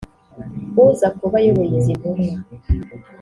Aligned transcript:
uza 0.89 1.07
kuba 1.17 1.35
ayoboye 1.41 1.73
izi 1.79 1.93
ntumwa 1.99 2.35